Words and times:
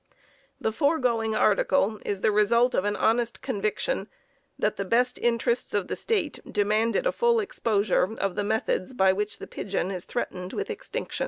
The 0.59 0.71
foregoing 0.71 1.35
article 1.35 1.99
is 2.03 2.21
the 2.21 2.31
result 2.31 2.73
of 2.73 2.85
an 2.85 2.95
honest 2.95 3.43
conviction 3.43 4.07
that 4.57 4.75
the 4.75 4.83
best 4.83 5.19
interests 5.19 5.75
of 5.75 5.89
the 5.89 5.95
State 5.95 6.39
demanded 6.51 7.05
a 7.05 7.11
full 7.11 7.39
exposure 7.39 8.15
of 8.17 8.33
the 8.33 8.43
methods 8.43 8.93
by 8.95 9.13
which 9.13 9.37
the 9.37 9.45
pigeon 9.45 9.91
is 9.91 10.05
threatened 10.05 10.53
with 10.53 10.71
extinction. 10.71 11.19